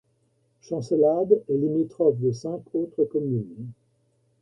Chancelade 0.61 1.43
est 1.47 1.53
limitrophe 1.57 2.17
de 2.17 2.31
cinq 2.31 2.73
autres 2.73 3.03
communes. 3.05 3.67